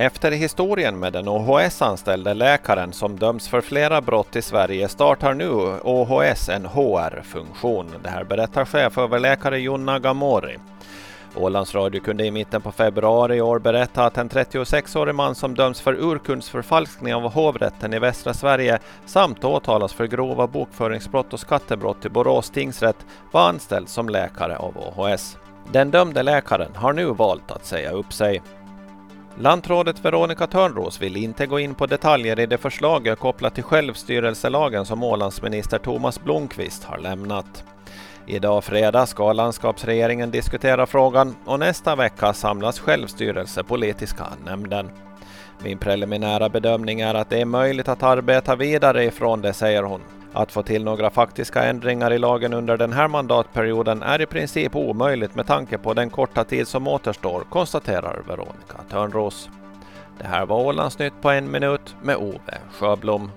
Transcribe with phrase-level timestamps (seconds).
[0.00, 5.50] Efter historien med den OHS-anställde läkaren som döms för flera brott i Sverige startar nu
[5.82, 7.94] OHS en HR-funktion.
[8.02, 10.58] Det här berättar cheföverläkare Jonna Gamori.
[11.36, 15.54] Ålands Radio kunde i mitten på februari i år berätta att en 36-årig man som
[15.54, 22.04] döms för urkundsförfalskning av hovrätten i västra Sverige samt åtalas för grova bokföringsbrott och skattebrott
[22.04, 25.38] i Borås tingsrätt var anställd som läkare av OHS.
[25.72, 28.42] Den dömde läkaren har nu valt att säga upp sig.
[29.40, 34.86] Lantrådet Veronica Törnros vill inte gå in på detaljer i det förslag kopplat till självstyrelselagen
[34.86, 37.64] som Ålandsminister Thomas Blomqvist har lämnat.
[38.26, 44.90] Idag fredag ska landskapsregeringen diskutera frågan och nästa vecka samlas självstyrelsepolitiska nämnden.
[45.64, 50.00] Min preliminära bedömning är att det är möjligt att arbeta vidare ifrån det, säger hon.
[50.32, 54.76] Att få till några faktiska ändringar i lagen under den här mandatperioden är i princip
[54.76, 59.50] omöjligt med tanke på den korta tid som återstår, konstaterar Veronica Törnros.
[60.18, 63.30] Det här var Ålandsnytt på en minut med Ove Sjöblom.